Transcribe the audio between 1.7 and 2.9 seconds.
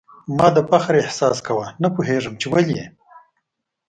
نه پوهېږم چي ولي؟